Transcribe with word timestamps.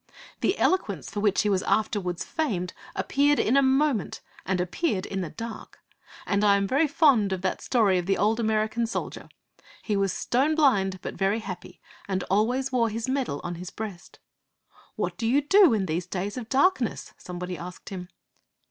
The 0.39 0.57
eloquence 0.57 1.11
for 1.11 1.19
which 1.19 1.43
he 1.43 1.49
was 1.49 1.61
afterwards 1.61 2.25
famed 2.25 2.73
appeared 2.95 3.37
in 3.37 3.55
a 3.55 3.61
moment, 3.61 4.19
and 4.47 4.59
appeared 4.59 5.05
in 5.05 5.21
the 5.21 5.29
dark! 5.29 5.77
And 6.25 6.43
I 6.43 6.57
am 6.57 6.65
very 6.67 6.87
fond 6.87 7.31
of 7.31 7.43
that 7.43 7.61
story 7.61 7.99
of 7.99 8.07
the 8.07 8.17
old 8.17 8.39
American 8.39 8.87
soldier. 8.87 9.29
He 9.83 9.95
was 9.95 10.11
stone 10.11 10.55
blind, 10.55 10.97
but 11.03 11.13
very 11.13 11.37
happy, 11.37 11.79
and 12.07 12.23
always 12.31 12.71
wore 12.71 12.89
his 12.89 13.07
medal 13.07 13.41
on 13.43 13.53
his 13.61 13.69
breast. 13.69 14.17
'What 14.95 15.17
do 15.19 15.27
you 15.27 15.39
do 15.39 15.71
in 15.71 15.85
these 15.85 16.07
days 16.07 16.35
of 16.35 16.49
darkness?' 16.49 17.13
somebody 17.19 17.55
asked 17.55 17.89
him. 17.89 18.09